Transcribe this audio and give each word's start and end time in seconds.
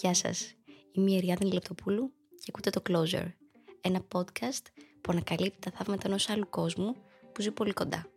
Γεια 0.00 0.14
σας, 0.14 0.54
είμαι 0.92 1.10
η 1.10 1.16
Εριάδη 1.16 1.52
Λεπτοπούλου 1.52 2.12
και 2.28 2.44
ακούτε 2.48 2.70
το 2.70 2.82
Closer, 2.88 3.32
ένα 3.80 4.06
podcast 4.12 4.62
που 5.00 5.12
ανακαλύπτει 5.12 5.58
τα 5.58 5.70
θαύματα 5.70 6.08
ενός 6.08 6.28
άλλου 6.28 6.48
κόσμου 6.48 6.94
που 7.32 7.40
ζει 7.40 7.50
πολύ 7.50 7.72
κοντά, 7.72 8.10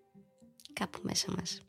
κάπου 0.73 0.99
μέσα 1.03 1.31
μας. 1.31 1.61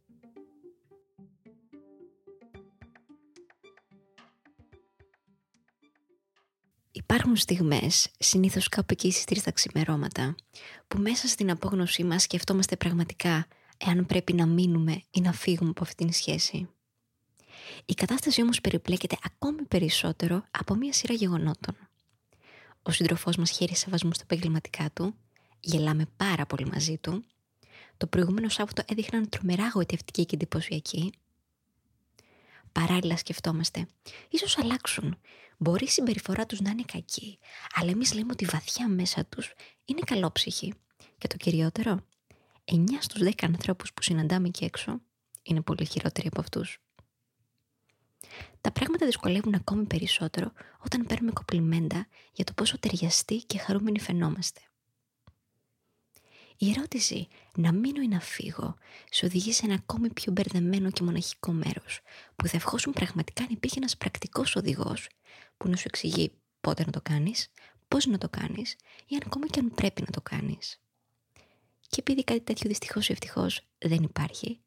Υπάρχουν 6.93 7.37
στιγμές, 7.37 8.11
συνήθως 8.19 8.69
κάπου 8.69 8.89
εκεί 8.91 9.11
στις 9.11 9.25
τρεις 9.25 9.43
τα 9.43 9.51
ξημερώματα, 9.51 10.35
που 10.89 10.99
μέσα 10.99 11.29
στην 11.29 11.51
απόγνωσή 11.51 12.05
μας 12.05 12.23
σκεφτόμαστε 12.23 12.77
πραγματικά 12.77 13.47
εάν 13.77 14.07
πρέπει 14.07 14.33
να 14.33 14.47
μείνουμε 14.47 15.03
ή 15.11 15.21
να 15.21 15.33
φύγουμε 15.33 15.71
από 15.71 15.83
αυτήν 15.83 16.07
την 16.07 16.15
σχέση. 16.15 16.69
Η 17.85 17.95
κατάσταση 17.95 18.43
όμως 18.43 18.61
περιπλέκεται 18.61 19.17
ακόμη 19.23 19.63
περισσότερο 19.63 20.45
από 20.51 20.75
μία 20.75 20.93
σειρά 20.93 21.15
γεγονότων. 21.15 21.77
Ο 22.83 22.91
σύντροφός 22.91 23.37
μας 23.37 23.51
χαίρει 23.51 23.75
σεβασμού 23.77 24.13
στα 24.15 24.23
επαγγελματικά 24.23 24.91
του, 24.93 25.15
γελάμε 25.61 26.07
πάρα 26.17 26.47
πολύ 26.47 26.67
μαζί 26.67 26.99
του, 26.99 27.25
το 27.97 28.07
προηγούμενο 28.07 28.49
Σάββατο 28.49 28.83
έδειχναν 28.87 29.29
τρομερά 29.29 29.69
γοητευτική 29.69 30.27
και 30.27 30.35
εντυπωσιακή. 30.35 31.13
Παράλληλα 32.73 33.17
σκεφτόμαστε, 33.17 33.87
ίσως 34.29 34.59
αλλάξουν. 34.59 35.19
Μπορεί 35.57 35.85
η 35.85 35.89
συμπεριφορά 35.89 36.47
τους 36.47 36.61
να 36.61 36.71
είναι 36.71 36.85
κακή, 36.93 37.39
αλλά 37.75 37.91
εμείς 37.91 38.15
λέμε 38.15 38.33
ότι 38.33 38.45
βαθιά 38.45 38.89
μέσα 38.89 39.25
τους 39.25 39.53
είναι 39.85 40.01
καλόψυχοι. 40.05 40.75
Και 41.19 41.27
το 41.27 41.37
κυριότερο, 41.37 42.05
9 42.65 43.01
στους 43.01 43.21
10 43.23 43.31
ανθρώπους 43.47 43.93
που 43.93 44.03
συναντάμε 44.03 44.49
εκεί 44.49 44.65
έξω 44.65 45.01
είναι 45.43 45.61
πολύ 45.61 45.85
χειρότεροι 45.85 46.27
από 46.27 46.41
αυτούς. 46.41 46.82
Τα 48.61 48.73
πράγματα 48.73 49.07
δυσκολεύουν 49.07 49.55
ακόμη 49.55 49.85
περισσότερο 49.85 50.53
όταν 50.85 51.07
παίρνουμε 51.07 51.33
κοπλιμέντα 51.33 52.07
για 52.33 52.45
το 52.45 52.53
πόσο 52.53 52.79
ταιριαστοί 52.79 53.37
και 53.37 53.59
χαρούμενοι 53.59 54.01
φαινόμαστε. 54.01 54.61
Η 56.57 56.71
ερώτηση 56.71 57.29
να 57.55 57.73
μείνω 57.73 58.03
ή 58.03 58.09
να 58.09 58.21
φύγω 58.21 58.75
σε 59.11 59.27
οδηγεί 59.27 59.53
σε 59.53 59.65
ένα 59.65 59.75
ακόμη 59.75 60.13
πιο 60.13 60.33
μπερδεμένο 60.33 60.91
και 60.91 61.03
μοναχικό 61.03 61.53
μέρος, 61.53 62.01
που 62.37 62.47
θα 62.47 62.57
ευχόσουν 62.57 62.93
πραγματικά 62.93 63.43
αν 63.43 63.49
υπήρχε 63.51 63.79
ένας 63.79 63.97
πρακτικός 63.97 64.57
οδηγός 64.57 65.09
που 65.57 65.69
να 65.69 65.77
σου 65.77 65.85
εξηγεί 65.87 66.33
πότε 66.61 66.85
να 66.85 66.93
το 66.93 67.01
κάνεις, 67.03 67.51
πώς 67.89 68.07
να 68.07 68.19
το 68.19 68.29
κάνεις 68.29 68.77
ή 69.07 69.15
αν 69.15 69.21
ακόμα 69.27 69.47
και 69.47 69.59
αν 69.59 69.71
πρέπει 69.75 70.01
να 70.01 70.11
το 70.11 70.21
κάνεις. 70.21 70.81
Και 71.89 71.97
επειδή 71.99 72.25
κάτι 72.25 72.41
τέτοιο 72.41 72.69
δυστυχώς 72.69 73.09
ή 73.09 73.13
ευτυχώς 73.13 73.61
δεν 73.79 74.03
υπάρχει, 74.03 74.61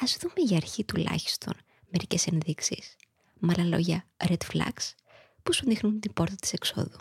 ας 0.00 0.16
δούμε 0.20 0.34
για 0.46 0.56
αρχή 0.56 0.84
τουλάχιστον 0.84 1.54
μερικές 1.90 2.26
ενδείξεις 2.26 2.96
με 3.42 3.54
άλλα 3.56 3.64
λόγια 3.64 4.04
red 4.16 4.36
flags, 4.52 4.94
που 5.42 5.52
σου 5.52 5.64
δείχνουν 5.64 6.00
την 6.00 6.12
πόρτα 6.12 6.34
της 6.40 6.52
εξόδου. 6.52 6.98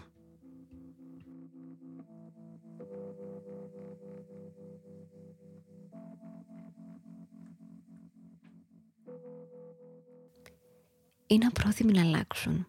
Είναι 11.28 11.46
απρόθυμοι 11.46 11.92
να 11.92 12.02
αλλάξουν. 12.02 12.68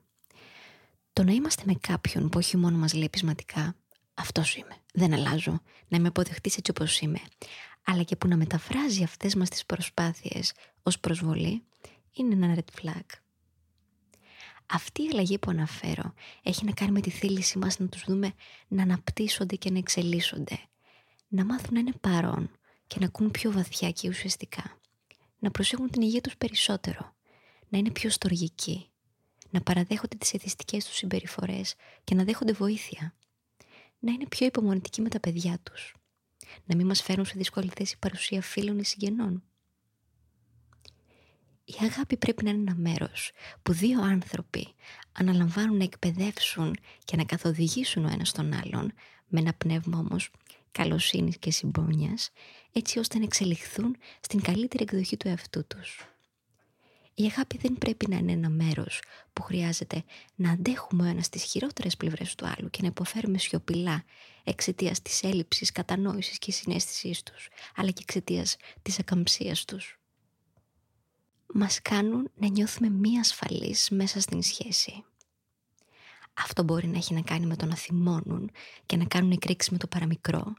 Το 1.13 1.25
να 1.25 1.33
είμαστε 1.33 1.63
με 1.67 1.75
κάποιον 1.75 2.29
που 2.29 2.39
όχι 2.39 2.57
μόνο 2.57 2.79
μας 2.79 2.95
λέει 2.95 3.09
πεισματικά 3.09 3.77
«αυτός 4.15 4.57
είμαι, 4.57 4.77
δεν 4.93 5.13
αλλάζω, 5.13 5.61
να 5.89 6.01
με 6.01 6.09
αποδεχτείς 6.09 6.57
έτσι 6.57 6.71
όπως 6.71 7.01
είμαι», 7.01 7.21
αλλά 7.85 8.03
και 8.03 8.17
που 8.17 8.29
να 8.29 8.37
μεταφράζει 8.37 9.03
αυτές 9.03 9.35
μας 9.35 9.49
τις 9.49 9.67
προσπάθειες 9.67 10.53
ως 10.83 11.01
προσβολή, 11.01 11.63
είναι 12.13 12.47
ένα 12.47 12.55
red 12.55 12.83
flag. 12.83 13.22
Αυτή 14.75 15.03
η 15.03 15.09
αλλαγή 15.13 15.39
που 15.39 15.51
αναφέρω 15.51 16.15
έχει 16.43 16.65
να 16.65 16.73
κάνει 16.73 16.91
με 16.91 17.01
τη 17.01 17.11
θέλησή 17.11 17.59
μας 17.59 17.79
να 17.79 17.89
τους 17.89 18.05
δούμε 18.07 18.33
να 18.69 18.83
αναπτύσσονται 18.83 19.57
και 19.57 19.71
να 19.71 19.79
εξελίσσονται. 19.79 20.59
Να 21.29 21.45
μάθουν 21.45 21.75
να 21.75 21.81
είναι 21.81 21.93
παρόν 22.01 22.51
και 22.87 22.97
να 23.01 23.07
ακούν 23.07 23.31
πιο 23.31 23.53
βαθιά 23.53 23.91
και 23.91 24.09
ουσιαστικά. 24.09 24.81
Να 25.39 25.51
προσέχουν 25.51 25.91
την 25.91 26.03
υγεία 26.03 26.21
τους 26.21 26.37
περισσότερο. 26.37 27.15
Να 27.69 27.79
είναι 27.79 27.91
πιο 27.91 28.11
στοργικοί. 28.11 28.91
Να 29.51 29.61
παραδέχονται 29.61 30.17
τις 30.17 30.35
εθιστικές 30.35 30.85
τους 30.85 30.97
συμπεριφορές 30.97 31.75
και 32.05 32.15
να 32.15 32.25
δέχονται 32.25 32.53
βοήθεια. 32.53 33.15
Να 33.99 34.13
είναι 34.13 34.27
πιο 34.27 34.47
υπομονητικοί 34.47 35.01
με 35.01 35.09
τα 35.09 35.21
παιδιά 35.21 35.59
τους. 35.63 35.95
Να 36.65 36.77
μην 36.77 36.87
μας 36.87 37.03
φέρουν 37.03 37.25
σε 37.25 37.35
δύσκολη 37.37 37.71
θέση 37.77 37.99
παρουσία 37.99 38.43
φίλων 38.43 38.79
ή 38.79 38.85
συγγενών 38.85 39.43
η 41.73 41.85
αγάπη 41.85 42.17
πρέπει 42.17 42.45
να 42.45 42.51
είναι 42.51 42.61
ένα 42.61 42.75
μέρος 42.75 43.31
που 43.63 43.73
δύο 43.73 44.03
άνθρωποι 44.03 44.75
αναλαμβάνουν 45.13 45.77
να 45.77 45.85
εκπαιδεύσουν 45.85 46.77
και 47.05 47.17
να 47.17 47.25
καθοδηγήσουν 47.25 48.05
ο 48.05 48.09
ένας 48.09 48.33
τον 48.33 48.53
άλλον 48.53 48.93
με 49.29 49.41
ένα 49.41 49.53
πνεύμα 49.53 49.99
όμως 49.99 50.31
καλοσύνης 50.73 51.37
και 51.39 51.51
συμπόνιας 51.51 52.31
έτσι 52.73 52.99
ώστε 52.99 53.19
να 53.19 53.25
εξελιχθούν 53.25 53.97
στην 54.21 54.41
καλύτερη 54.41 54.83
εκδοχή 54.83 55.17
του 55.17 55.29
εαυτού 55.29 55.67
τους. 55.67 56.07
Η 57.15 57.25
αγάπη 57.25 57.59
δεν 57.59 57.79
πρέπει 57.79 58.09
να 58.09 58.17
είναι 58.17 58.33
ένα 58.33 58.49
μέρος 58.49 59.03
που 59.33 59.43
χρειάζεται 59.43 60.05
να 60.35 60.51
αντέχουμε 60.51 61.03
ο 61.03 61.07
ένας 61.07 61.29
τις 61.29 61.43
χειρότερες 61.43 61.97
πλευρές 61.97 62.35
του 62.35 62.47
άλλου 62.47 62.71
και 62.71 62.79
να 62.83 62.87
υποφέρουμε 62.87 63.39
σιωπηλά 63.39 64.05
εξαιτίας 64.45 65.03
της 65.03 65.23
έλλειψης 65.23 65.73
κατανόησης 65.73 66.39
και 66.39 66.53
συνέστησής 66.53 67.23
τους, 67.23 67.49
αλλά 67.77 67.91
και 67.91 68.01
εξαιτίας 68.03 68.57
της 68.83 68.99
ακαμψίας 68.99 69.65
τους 69.65 70.02
μας 71.53 71.83
κάνουν 71.83 72.31
να 72.35 72.49
νιώθουμε 72.49 72.89
μη 72.89 73.19
ασφαλείς 73.19 73.89
μέσα 73.91 74.21
στην 74.21 74.43
σχέση. 74.43 75.05
Αυτό 76.35 76.63
μπορεί 76.63 76.87
να 76.87 76.97
έχει 76.97 77.15
να 77.15 77.21
κάνει 77.21 77.47
με 77.47 77.57
το 77.57 77.67
να 77.67 77.77
θυμώνουν 77.77 78.51
και 78.87 78.97
να 78.97 79.05
κάνουν 79.05 79.31
εκρήξει 79.31 79.73
με 79.73 79.79
το 79.79 79.87
παραμικρό, 79.87 80.55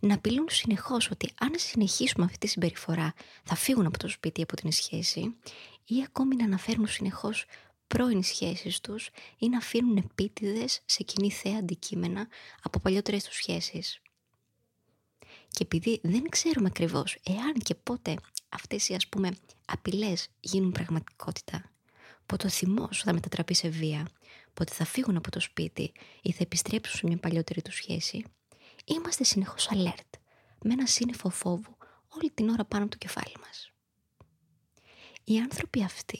να 0.00 0.14
απειλούν 0.14 0.46
συνεχώς 0.50 1.10
ότι 1.10 1.30
αν 1.40 1.52
συνεχίσουμε 1.56 2.24
αυτή 2.24 2.38
τη 2.38 2.46
συμπεριφορά 2.46 3.14
θα 3.44 3.54
φύγουν 3.54 3.86
από 3.86 3.98
το 3.98 4.08
σπίτι 4.08 4.42
από 4.42 4.56
την 4.56 4.72
σχέση 4.72 5.36
ή 5.84 6.02
ακόμη 6.06 6.36
να 6.36 6.44
αναφέρουν 6.44 6.86
συνεχώς 6.86 7.44
πρώην 7.86 8.22
σχέσεις 8.22 8.80
τους 8.80 9.10
ή 9.38 9.48
να 9.48 9.56
αφήνουν 9.56 9.96
επίτηδες 9.96 10.82
σε 10.84 11.02
κοινή 11.02 11.30
θέα 11.30 11.56
αντικείμενα 11.58 12.28
από 12.62 12.80
παλιότερες 12.80 13.24
τους 13.24 13.34
σχέσεις. 13.36 14.00
Και 15.48 15.62
επειδή 15.62 16.00
δεν 16.02 16.28
ξέρουμε 16.28 16.68
ακριβώς 16.68 17.18
εάν 17.22 17.52
και 17.52 17.74
πότε 17.74 18.16
αυτές 18.52 18.88
οι 18.88 18.94
ας 18.94 19.08
πούμε 19.08 19.30
απειλές 19.64 20.28
γίνουν 20.40 20.72
πραγματικότητα, 20.72 21.70
πότε 22.26 22.46
ο 22.46 22.50
θυμός 22.50 23.02
θα 23.02 23.12
μετατραπεί 23.12 23.54
σε 23.54 23.68
βία, 23.68 24.08
πότε 24.54 24.72
θα 24.72 24.84
φύγουν 24.84 25.16
από 25.16 25.30
το 25.30 25.40
σπίτι 25.40 25.92
ή 26.22 26.32
θα 26.32 26.38
επιστρέψουν 26.40 26.98
σε 26.98 27.06
μια 27.06 27.16
παλιότερη 27.16 27.62
τους 27.62 27.74
σχέση, 27.74 28.24
είμαστε 28.84 29.24
συνεχώς 29.24 29.68
alert, 29.70 30.18
με 30.62 30.72
ένα 30.72 30.86
σύννεφο 30.86 31.30
φόβου 31.30 31.76
όλη 32.08 32.30
την 32.30 32.48
ώρα 32.48 32.64
πάνω 32.64 32.82
από 32.82 32.92
το 32.92 32.98
κεφάλι 32.98 33.34
μας. 33.46 33.72
Οι 35.24 35.38
άνθρωποι 35.38 35.82
αυτοί 35.82 36.18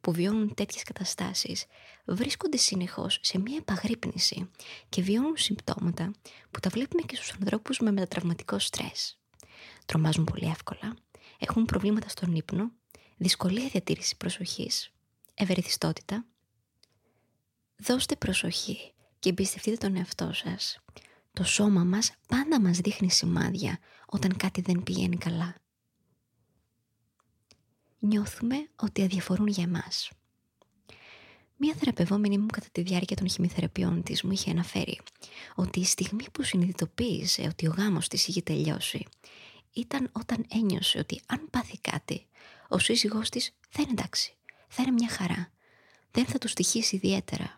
που 0.00 0.12
βιώνουν 0.12 0.54
τέτοιες 0.54 0.82
καταστάσεις 0.82 1.66
βρίσκονται 2.04 2.56
συνεχώς 2.56 3.18
σε 3.22 3.38
μια 3.38 3.56
επαγρύπνηση 3.56 4.50
και 4.88 5.02
βιώνουν 5.02 5.36
συμπτώματα 5.36 6.10
που 6.50 6.60
τα 6.60 6.70
βλέπουμε 6.70 7.02
και 7.02 7.16
στους 7.16 7.32
ανθρώπους 7.32 7.78
με 7.78 7.92
μετατραυματικό 7.92 8.58
στρες. 8.58 9.18
Τρομάζουν 9.86 10.24
πολύ 10.24 10.46
εύκολα, 10.46 10.96
έχουν 11.48 11.64
προβλήματα 11.64 12.08
στον 12.08 12.34
ύπνο, 12.34 12.72
δυσκολία 13.16 13.68
διατήρησης 13.68 14.16
προσοχής, 14.16 14.92
ευερεθιστότητα. 15.34 16.24
Δώστε 17.76 18.16
προσοχή 18.16 18.92
και 19.18 19.28
εμπιστευτείτε 19.28 19.76
τον 19.76 19.96
εαυτό 19.96 20.32
σας. 20.32 20.78
Το 21.32 21.44
σώμα 21.44 21.84
μας 21.84 22.12
πάντα 22.28 22.60
μας 22.60 22.78
δείχνει 22.78 23.10
σημάδια 23.10 23.78
όταν 24.06 24.36
κάτι 24.36 24.60
δεν 24.60 24.82
πηγαίνει 24.82 25.16
καλά 25.16 25.62
νιώθουμε 28.02 28.68
ότι 28.76 29.02
αδιαφορούν 29.02 29.46
για 29.46 29.64
εμάς. 29.64 30.10
Μία 31.56 31.74
θεραπευόμενη 31.74 32.38
μου 32.38 32.46
κατά 32.46 32.66
τη 32.72 32.82
διάρκεια 32.82 33.16
των 33.16 33.28
χημιθεραπείων 33.28 34.02
της 34.02 34.22
μου 34.22 34.32
είχε 34.32 34.50
αναφέρει 34.50 35.00
ότι 35.54 35.80
η 35.80 35.84
στιγμή 35.84 36.24
που 36.32 36.42
συνειδητοποίησε 36.42 37.42
ότι 37.42 37.66
ο 37.66 37.74
γάμος 37.76 38.08
της 38.08 38.26
είχε 38.28 38.42
τελειώσει 38.42 39.06
ήταν 39.72 40.08
όταν 40.12 40.46
ένιωσε 40.48 40.98
ότι 40.98 41.20
αν 41.26 41.48
πάθει 41.50 41.78
κάτι, 41.78 42.26
ο 42.68 42.78
σύζυγός 42.78 43.28
της 43.28 43.54
θα 43.68 43.82
είναι 43.82 43.90
εντάξει, 43.90 44.34
θα 44.68 44.82
είναι 44.82 44.92
μια 44.92 45.08
χαρά, 45.08 45.52
δεν 46.10 46.26
θα 46.26 46.38
του 46.38 46.48
στοιχήσει 46.48 46.96
ιδιαίτερα. 46.96 47.56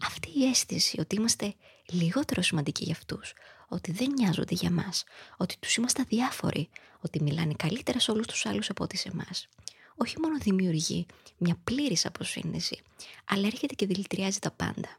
Αυτή 0.00 0.38
η 0.38 0.44
αίσθηση 0.44 1.00
ότι 1.00 1.16
είμαστε 1.16 1.54
λιγότερο 1.90 2.42
σημαντικοί 2.42 2.84
για 2.84 2.94
αυτούς, 2.94 3.32
ότι 3.68 3.92
δεν 3.92 4.10
νοιάζονται 4.10 4.54
για 4.54 4.70
μας, 4.70 5.04
ότι 5.36 5.56
τους 5.58 5.74
είμαστε 5.74 6.02
αδιάφοροι, 6.02 6.68
ότι 7.00 7.22
μιλάνε 7.22 7.54
καλύτερα 7.54 8.00
σε 8.00 8.10
όλους 8.10 8.26
τους 8.26 8.46
άλλους 8.46 8.70
από 8.70 8.84
ό,τι 8.84 8.96
σε 8.96 9.08
εμάς. 9.08 9.48
Όχι 9.96 10.18
μόνο 10.20 10.38
δημιουργεί 10.38 11.06
μια 11.38 11.56
πλήρης 11.64 12.06
αποσύνδεση, 12.06 12.80
αλλά 13.24 13.46
έρχεται 13.46 13.74
και 13.74 13.86
δηλητηριάζει 13.86 14.38
τα 14.38 14.50
πάντα. 14.50 14.98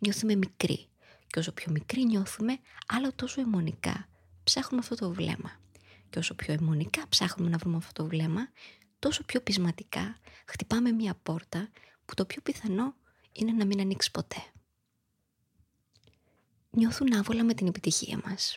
Νιώθουμε 0.00 0.34
μικροί 0.34 0.88
και 1.26 1.38
όσο 1.38 1.52
πιο 1.52 1.72
μικροί 1.72 2.04
νιώθουμε, 2.04 2.58
άλλο 2.86 3.12
τόσο 3.12 3.40
αιμονικά 3.40 4.08
ψάχνουμε 4.44 4.82
αυτό 4.82 4.94
το 4.94 5.12
βλέμμα. 5.12 5.60
Και 6.10 6.18
όσο 6.18 6.34
πιο 6.34 6.52
αιμονικά 6.52 7.08
ψάχνουμε 7.08 7.50
να 7.50 7.58
βρούμε 7.58 7.76
αυτό 7.76 8.02
το 8.02 8.08
βλέμμα, 8.08 8.48
τόσο 8.98 9.24
πιο 9.24 9.40
πεισματικά 9.40 10.18
χτυπάμε 10.46 10.92
μια 10.92 11.14
πόρτα 11.22 11.68
που 12.04 12.14
το 12.14 12.24
πιο 12.24 12.42
πιθανό 12.42 12.94
είναι 13.32 13.52
να 13.52 13.64
μην 13.64 13.80
ανοίξει 13.80 14.10
ποτέ. 14.10 14.42
Νιώθουν 16.70 17.14
άβολα 17.14 17.44
με 17.44 17.54
την 17.54 17.66
επιτυχία 17.66 18.20
μας. 18.24 18.56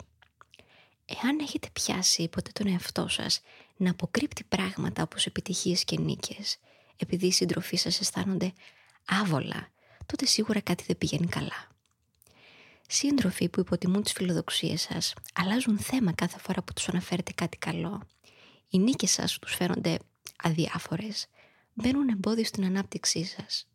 Εάν 1.05 1.39
έχετε 1.39 1.69
πιάσει 1.73 2.27
ποτέ 2.27 2.51
τον 2.53 2.67
εαυτό 2.67 3.07
σας 3.07 3.41
να 3.77 3.89
αποκρύπτει 3.89 4.43
πράγματα 4.43 5.03
όπως 5.03 5.25
επιτυχίες 5.25 5.83
και 5.83 5.99
νίκες, 5.99 6.57
επειδή 6.97 7.25
οι 7.27 7.31
συντροφοί 7.31 7.75
σας 7.75 7.99
αισθάνονται 7.99 8.53
άβολα, 9.05 9.69
τότε 10.05 10.25
σίγουρα 10.25 10.59
κάτι 10.59 10.83
δεν 10.87 10.97
πηγαίνει 10.97 11.27
καλά. 11.27 11.76
Σύντροφοι 12.89 13.49
που 13.49 13.59
υποτιμούν 13.59 14.03
τις 14.03 14.11
φιλοδοξίες 14.11 14.81
σας 14.81 15.13
αλλάζουν 15.33 15.79
θέμα 15.79 16.13
κάθε 16.13 16.39
φορά 16.39 16.61
που 16.63 16.73
τους 16.73 16.89
αναφέρετε 16.89 17.31
κάτι 17.35 17.57
καλό. 17.57 18.01
Οι 18.69 18.79
νίκες 18.79 19.11
σας 19.11 19.39
τους 19.39 19.55
φαίνονται 19.55 19.99
αδιάφορες, 20.43 21.27
μπαίνουν 21.73 22.07
εμπόδιο 22.07 22.43
στην 22.43 22.65
ανάπτυξή 22.65 23.23
σας. 23.23 23.67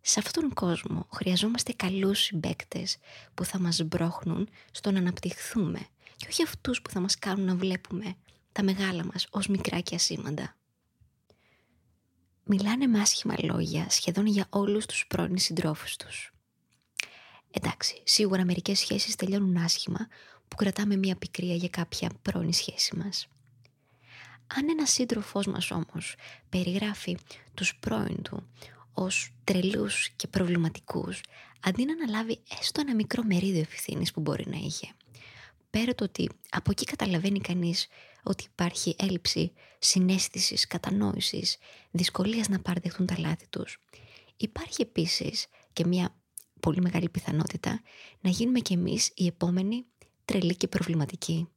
Σε 0.00 0.18
αυτόν 0.18 0.42
τον 0.42 0.54
κόσμο 0.54 1.06
χρειαζόμαστε 1.12 1.72
καλούς 1.72 2.18
συμπέκτες 2.20 2.96
που 3.34 3.44
θα 3.44 3.58
μας 3.60 3.82
μπρόχνουν 3.82 4.48
στο 4.70 4.90
να 4.90 4.98
αναπτυχθούμε 4.98 5.86
και 6.16 6.26
όχι 6.30 6.42
αυτούς 6.42 6.82
που 6.82 6.90
θα 6.90 7.00
μας 7.00 7.18
κάνουν 7.18 7.44
να 7.44 7.54
βλέπουμε 7.54 8.14
τα 8.52 8.62
μεγάλα 8.62 9.04
μας 9.04 9.26
ως 9.30 9.46
μικρά 9.46 9.80
και 9.80 9.94
ασήμαντα. 9.94 10.56
Μιλάνε 12.44 12.86
με 12.86 13.00
άσχημα 13.00 13.34
λόγια 13.42 13.90
σχεδόν 13.90 14.26
για 14.26 14.46
όλους 14.50 14.86
τους 14.86 15.06
πρώην 15.06 15.38
συντρόφους 15.38 15.96
τους. 15.96 16.32
Εντάξει, 17.50 18.02
σίγουρα 18.04 18.44
μερικές 18.44 18.78
σχέσεις 18.78 19.16
τελειώνουν 19.16 19.56
άσχημα 19.56 20.08
που 20.48 20.56
κρατάμε 20.56 20.96
μια 20.96 21.16
πικρία 21.16 21.54
για 21.54 21.68
κάποια 21.68 22.10
πρώην 22.22 22.52
σχέση 22.52 22.96
μας. 22.96 23.28
Αν 24.46 24.68
ένας 24.68 24.90
σύντροφός 24.90 25.46
μας 25.46 25.70
όμως 25.70 26.14
περιγράφει 26.48 27.16
τους 27.54 27.76
πρώην 27.76 28.22
του 28.22 28.48
ως 28.92 29.32
τρελούς 29.44 30.08
και 30.08 30.26
προβληματικούς, 30.26 31.20
αντί 31.60 31.84
να 31.84 31.92
αναλάβει 31.92 32.40
έστω 32.60 32.80
ένα 32.80 32.94
μικρό 32.94 33.22
μερίδιο 33.22 33.60
ευθύνης 33.60 34.12
που 34.12 34.20
μπορεί 34.20 34.44
να 34.48 34.56
είχε. 34.56 34.88
Πέρα 35.70 35.94
το 35.94 36.04
ότι 36.04 36.28
από 36.50 36.70
εκεί 36.70 36.84
καταλαβαίνει 36.84 37.40
κανείς 37.40 37.88
ότι 38.22 38.44
υπάρχει 38.52 38.96
έλλειψη 38.98 39.52
συνέστησης, 39.78 40.66
κατανόησης, 40.66 41.56
δυσκολίας 41.90 42.48
να 42.48 42.60
παρδεχτούν 42.60 43.06
τα 43.06 43.18
λάθη 43.18 43.46
τους. 43.50 43.80
Υπάρχει 44.36 44.82
επίσης 44.82 45.46
και 45.72 45.86
μια 45.86 46.14
πολύ 46.60 46.80
μεγάλη 46.80 47.08
πιθανότητα 47.08 47.80
να 48.20 48.30
γίνουμε 48.30 48.60
κι 48.60 48.72
εμείς 48.72 49.10
οι 49.14 49.26
επόμενοι 49.26 49.84
τρελοί 50.24 50.56
και 50.56 50.68
προβληματικοί. 50.68 51.48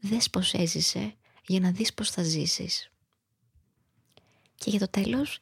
Δες 0.00 0.30
πως 0.30 0.52
έζησε 0.54 1.14
για 1.46 1.60
να 1.60 1.70
δεις 1.70 1.94
πως 1.94 2.10
θα 2.10 2.22
ζήσεις. 2.22 2.90
Και 4.54 4.70
για 4.70 4.78
το 4.78 4.88
τέλος 4.88 5.38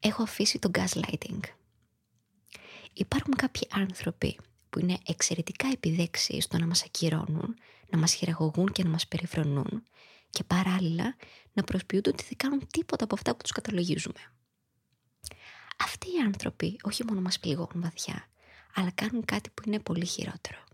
έχω 0.00 0.22
αφήσει 0.22 0.58
το 0.58 0.70
gaslighting. 0.72 1.40
Υπάρχουν 2.92 3.34
κάποιοι 3.34 3.68
άνθρωποι 3.70 4.38
που 4.70 4.78
είναι 4.78 4.98
εξαιρετικά 5.06 5.68
επιδέξιοι 5.68 6.40
στο 6.40 6.58
να 6.58 6.66
μας 6.66 6.82
ακυρώνουν, 6.82 7.56
να 7.90 7.98
μας 7.98 8.14
χειραγωγούν 8.14 8.72
και 8.72 8.82
να 8.84 8.90
μας 8.90 9.08
περιφρονούν 9.08 9.82
και 10.30 10.44
παράλληλα 10.44 11.16
να 11.52 11.62
προσποιούνται 11.62 12.08
ότι 12.08 12.24
δεν 12.28 12.36
κάνουν 12.36 12.66
τίποτα 12.70 13.04
από 13.04 13.14
αυτά 13.14 13.30
που 13.30 13.42
τους 13.42 13.52
καταλογίζουμε. 13.52 14.32
Αυτοί 15.82 16.08
οι 16.08 16.18
άνθρωποι 16.24 16.78
όχι 16.82 17.04
μόνο 17.04 17.20
μας 17.20 17.38
πληγώνουν 17.38 17.82
βαθιά, 17.82 18.28
αλλά 18.74 18.90
κάνουν 18.90 19.24
κάτι 19.24 19.50
που 19.50 19.62
είναι 19.66 19.80
πολύ 19.80 20.06
χειρότερο. 20.06 20.64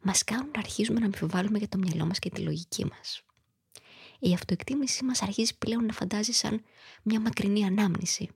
Μας 0.00 0.24
κάνουν 0.24 0.50
να 0.54 0.58
αρχίζουμε 0.58 1.00
να 1.00 1.06
αμφιβάλλουμε 1.06 1.58
για 1.58 1.68
το 1.68 1.78
μυαλό 1.78 2.06
μας 2.06 2.18
και 2.18 2.30
τη 2.30 2.40
λογική 2.40 2.84
μας. 2.84 3.22
Η 4.18 4.32
αυτοεκτίμησή 4.32 5.04
μας 5.04 5.22
αρχίζει 5.22 5.58
πλέον 5.58 5.84
να 5.84 5.92
φαντάζει 5.92 6.32
σαν 6.32 6.64
μια 7.02 7.20
μακρινή 7.20 7.64
ανάμνηση. 7.64 8.28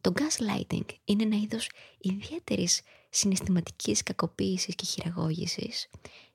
Το 0.00 0.12
gaslighting 0.14 0.86
είναι 1.04 1.22
ένα 1.22 1.36
είδος 1.36 1.70
ιδιαίτερης 1.98 2.80
συναισθηματικής 3.10 4.02
κακοποίησης 4.02 4.74
και 4.74 4.84
χειραγώγησης 4.84 5.88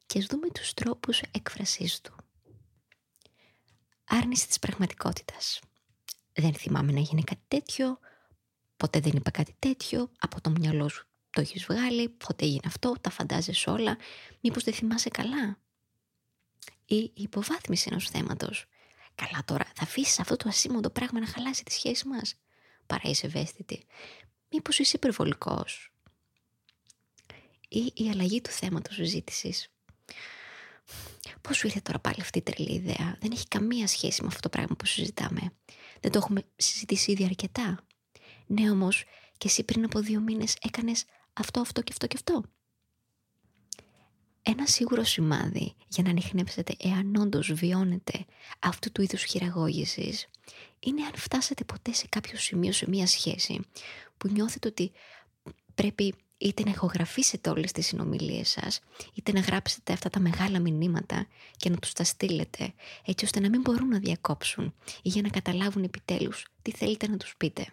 και 0.06 0.20
ας 0.20 0.26
δούμε 0.26 0.50
τους 0.50 0.74
τρόπους 0.74 1.22
έκφρασής 1.32 2.02
του. 2.02 2.16
Άρνηση 4.06 4.48
της 4.48 4.60
πραγματικότητας. 4.60 5.60
Δεν 6.34 6.54
θυμάμαι 6.54 6.92
να 6.92 7.00
γίνει 7.00 7.24
κάτι 7.24 7.44
τέτοιο, 7.48 8.00
ποτέ 8.78 9.00
δεν 9.00 9.12
είπα 9.16 9.32
κάτι 9.32 9.56
τέτοιο, 9.60 10.12
από 10.20 10.42
το 10.42 10.50
μυαλό 10.50 10.90
σου 10.90 11.08
το 11.34 11.42
έχεις 11.42 11.66
βγάλει, 11.66 12.10
πότε 12.10 12.46
έγινε 12.46 12.62
αυτό, 12.66 12.96
τα 13.02 13.10
φαντάζεσαι 13.10 13.70
όλα, 13.70 13.98
μήπως 14.42 14.64
δεν 14.64 14.74
θυμάσαι 14.74 15.10
καλά; 15.10 15.58
Ή 16.86 16.96
η 16.96 17.12
υποβάθμιση 17.14 17.88
ενός 17.92 18.10
θέματος. 18.10 18.66
Καλά 19.16 19.44
τώρα, 19.46 19.66
θα 19.76 19.84
αφήσεις 19.84 20.20
αυτό 20.20 20.36
το 20.36 20.50
ασήμοντο 20.50 20.90
πράγμα 20.90 21.20
να 21.20 21.28
χαλάσει 21.28 21.64
τη 21.64 21.72
σχέση 21.72 22.08
μας; 22.08 22.36
Παρά 22.86 23.10
είσαι 23.10 23.26
ευαίσθητη. 23.26 23.86
Μήπως 24.52 24.80
είσαι 24.80 24.96
υπερβολικός; 24.96 25.92
Ή 27.70 27.92
η 27.96 28.10
αλλαγή 28.10 28.42
του 28.42 28.50
θέματος 28.50 28.96
συζήτηση. 28.96 29.70
Πώς 31.42 31.58
σου 31.58 31.68
ήρθε 31.68 31.80
τώρα 31.80 32.00
πάλι 32.00 32.18
αυτή 32.22 32.38
η 32.38 32.42
τρελή 32.42 32.74
ιδέα; 32.74 33.18
Δεν 33.20 33.32
έχει 33.32 33.48
καμία 33.48 33.88
σχέση 33.88 34.22
με 34.22 34.28
αυτό 34.28 34.40
το 34.40 34.50
πράγμα 34.50 34.76
που 34.76 34.86
συζητάμε. 34.86 35.54
Δεν 36.04 36.12
το 36.12 36.18
έχουμε 36.18 36.44
συζητήσει 36.56 37.12
ήδη 37.12 37.24
αρκετά. 37.24 37.86
Ναι 38.48 38.72
όμως, 38.72 39.04
και 39.38 39.48
εσύ 39.48 39.64
πριν 39.64 39.84
από 39.84 40.00
δύο 40.00 40.20
μήνες 40.20 40.58
έκανες 40.62 41.06
αυτό, 41.34 41.60
αυτό 41.60 41.82
και 41.82 41.92
αυτό 41.92 42.08
και 42.08 42.16
αυτό. 42.16 42.44
Ένα 44.42 44.66
σίγουρο 44.66 45.04
σημάδι 45.04 45.74
για 45.88 46.04
να 46.04 46.10
ανοιχνεύσετε 46.10 46.76
εάν 46.80 47.16
όντως 47.16 47.54
βιώνετε 47.54 48.26
αυτού 48.60 48.92
του 48.92 49.02
είδους 49.02 49.24
χειραγώγησης 49.24 50.28
είναι 50.80 51.04
αν 51.04 51.16
φτάσετε 51.16 51.64
ποτέ 51.64 51.94
σε 51.94 52.08
κάποιο 52.10 52.38
σημείο 52.38 52.72
σε 52.72 52.90
μία 52.90 53.08
σχέση 53.08 53.60
που 54.18 54.28
νιώθετε 54.28 54.68
ότι 54.68 54.92
πρέπει 55.76 56.16
είτε 56.44 56.64
να 56.64 56.70
ηχογραφήσετε 56.70 57.50
όλες 57.50 57.72
τις 57.72 57.86
συνομιλίες 57.86 58.50
σας, 58.50 58.80
είτε 59.14 59.32
να 59.32 59.40
γράψετε 59.40 59.94
αυτά 59.94 60.10
τα 60.10 60.20
μεγάλα 60.20 60.60
μηνύματα 60.60 61.28
και 61.58 61.70
να 61.70 61.78
τους 61.78 61.94
τα 61.94 62.04
στείλετε, 62.04 62.74
έτσι 63.06 63.26
ώστε 63.26 63.40
να 63.40 63.50
μην 63.50 63.62
μπορούν 63.62 63.88
να 63.88 64.00
διακόψουν 64.00 64.74
ή 65.02 65.10
για 65.10 65.22
να 65.22 65.30
καταλάβουν 65.30 65.84
επιτέλους 65.84 66.46
τι 66.62 66.72
θέλετε 66.72 67.08
να 67.08 67.18
τους 67.18 67.36
πείτε. 67.38 67.68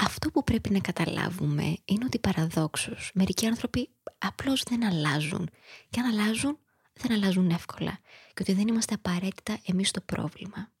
Αυτό 0.00 0.30
που 0.30 0.44
πρέπει 0.44 0.70
να 0.70 0.78
καταλάβουμε 0.78 1.76
είναι 1.84 2.04
ότι 2.04 2.18
παραδόξως 2.18 3.10
μερικοί 3.14 3.46
άνθρωποι 3.46 3.88
απλώς 4.18 4.62
δεν 4.62 4.84
αλλάζουν. 4.84 5.50
Και 5.90 6.00
αν 6.00 6.06
αλλάζουν, 6.06 6.58
δεν 6.92 7.12
αλλάζουν 7.12 7.50
εύκολα. 7.50 7.98
Και 8.34 8.42
ότι 8.42 8.52
δεν 8.52 8.68
είμαστε 8.68 8.94
απαραίτητα 8.94 9.58
εμείς 9.64 9.90
το 9.90 10.00
πρόβλημα. 10.00 10.72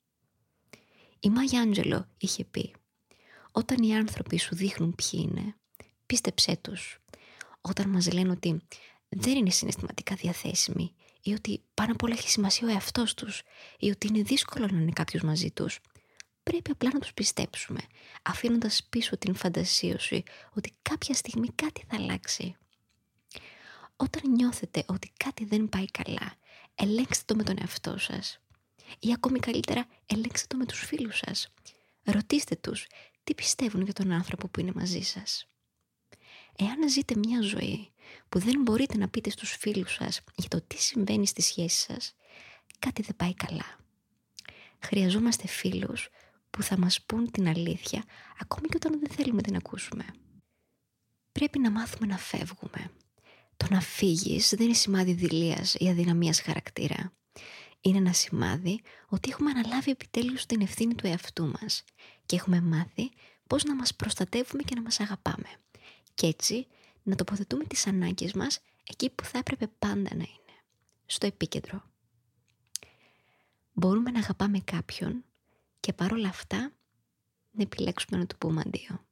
Η 1.20 1.30
Μάγια 1.30 1.60
Άντζελο 1.60 2.08
είχε 2.18 2.44
πει 2.44 2.74
«Όταν 3.52 3.82
οι 3.82 3.96
άνθρωποι 3.96 4.38
σου 4.38 4.54
δείχνουν 4.54 4.94
ποιοι 4.94 5.28
είναι, 5.28 5.54
πίστεψέ 6.06 6.56
τους. 6.60 6.98
Όταν 7.60 7.88
μας 7.88 8.12
λένε 8.12 8.30
ότι 8.30 8.60
δεν 9.08 9.36
είναι 9.36 9.50
συναισθηματικά 9.50 10.14
διαθέσιμοι 10.14 10.94
ή 11.22 11.32
ότι 11.32 11.62
πάνω 11.74 11.92
απ' 11.92 12.02
όλα 12.02 12.14
έχει 12.18 12.30
σημασία 12.30 12.68
ο 12.68 12.70
εαυτός 12.70 13.14
τους 13.14 13.42
ή 13.78 13.90
ότι 13.90 14.06
είναι 14.06 14.22
δύσκολο 14.22 14.66
να 14.66 14.80
είναι 14.80 14.92
κάποιος 14.92 15.22
μαζί 15.22 15.50
τους, 15.50 15.80
πρέπει 16.42 16.70
απλά 16.70 16.90
να 16.92 16.98
τους 16.98 17.14
πιστέψουμε, 17.14 17.80
αφήνοντας 18.22 18.86
πίσω 18.90 19.18
την 19.18 19.34
φαντασίωση 19.34 20.22
ότι 20.52 20.72
κάποια 20.82 21.14
στιγμή 21.14 21.48
κάτι 21.54 21.84
θα 21.88 21.96
αλλάξει. 21.96 22.56
Όταν 24.00 24.30
νιώθετε 24.30 24.84
ότι 24.86 25.12
κάτι 25.16 25.44
δεν 25.44 25.68
πάει 25.68 25.86
καλά, 25.86 26.34
ελέγξτε 26.74 27.24
το 27.26 27.34
με 27.34 27.42
τον 27.42 27.56
εαυτό 27.60 27.98
σας. 27.98 28.40
Ή 28.98 29.12
ακόμη 29.12 29.38
καλύτερα, 29.38 29.86
ελέγξτε 30.06 30.46
το 30.46 30.56
με 30.56 30.64
τους 30.66 30.84
φίλους 30.84 31.18
σας. 31.18 31.48
Ρωτήστε 32.04 32.56
τους 32.56 32.86
τι 33.24 33.34
πιστεύουν 33.34 33.82
για 33.82 33.92
τον 33.92 34.12
άνθρωπο 34.12 34.48
που 34.48 34.60
είναι 34.60 34.72
μαζί 34.74 35.00
σας. 35.00 35.48
Εάν 36.56 36.88
ζείτε 36.90 37.14
μια 37.16 37.40
ζωή 37.40 37.90
που 38.28 38.38
δεν 38.38 38.62
μπορείτε 38.62 38.96
να 38.96 39.08
πείτε 39.08 39.30
στους 39.30 39.56
φίλους 39.56 39.92
σας 39.92 40.20
για 40.36 40.48
το 40.48 40.60
τι 40.66 40.76
συμβαίνει 40.82 41.26
στη 41.26 41.42
σχέση 41.42 41.78
σας, 41.80 42.14
κάτι 42.78 43.02
δεν 43.02 43.16
πάει 43.16 43.34
καλά. 43.34 43.78
Χρειαζόμαστε 44.78 45.46
φίλους 45.46 46.08
που 46.50 46.62
θα 46.62 46.78
μας 46.78 47.02
πούν 47.02 47.30
την 47.30 47.48
αλήθεια 47.48 48.04
ακόμη 48.38 48.68
και 48.68 48.76
όταν 48.76 49.00
δεν 49.00 49.10
θέλουμε 49.10 49.42
την 49.42 49.56
ακούσουμε. 49.56 50.04
Πρέπει 51.32 51.58
να 51.58 51.70
μάθουμε 51.70 52.06
να 52.06 52.18
φεύγουμε. 52.18 52.90
Το 53.58 53.66
να 53.70 53.80
φύγεις 53.80 54.48
δεν 54.50 54.66
είναι 54.66 54.74
σημάδι 54.74 55.12
δηλίας 55.12 55.74
ή 55.74 55.88
αδυναμίας 55.88 56.40
χαρακτήρα. 56.40 57.12
Είναι 57.80 57.98
ένα 57.98 58.12
σημάδι 58.12 58.80
ότι 59.08 59.30
έχουμε 59.30 59.50
αναλάβει 59.50 59.90
επιτέλους 59.90 60.46
την 60.46 60.60
ευθύνη 60.60 60.94
του 60.94 61.06
εαυτού 61.06 61.46
μας 61.46 61.84
και 62.26 62.36
έχουμε 62.36 62.60
μάθει 62.60 63.10
πώς 63.46 63.64
να 63.64 63.74
μας 63.74 63.94
προστατεύουμε 63.94 64.62
και 64.62 64.74
να 64.74 64.82
μας 64.82 65.00
αγαπάμε. 65.00 65.48
Και 66.14 66.26
έτσι 66.26 66.66
να 67.02 67.14
τοποθετούμε 67.14 67.64
τις 67.64 67.86
ανάγκες 67.86 68.32
μας 68.32 68.60
εκεί 68.84 69.10
που 69.10 69.24
θα 69.24 69.38
έπρεπε 69.38 69.66
πάντα 69.78 70.10
να 70.14 70.24
είναι. 70.24 70.56
Στο 71.06 71.26
επίκεντρο. 71.26 71.82
Μπορούμε 73.72 74.10
να 74.10 74.18
αγαπάμε 74.18 74.60
κάποιον 74.60 75.24
και 75.80 75.92
παρόλα 75.92 76.28
αυτά 76.28 76.72
να 77.50 77.62
επιλέξουμε 77.62 78.18
να 78.18 78.26
του 78.26 78.38
πούμε 78.38 78.62
αντίο. 78.66 79.07